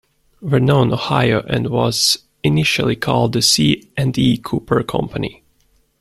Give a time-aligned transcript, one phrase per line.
[0.41, 5.43] Vernon, Ohio and was initially called the C and E Cooper Company.